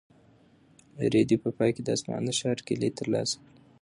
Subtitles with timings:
[1.13, 3.51] رېدي په پای کې د اصفهان د ښار کیلي ترلاسه کړه.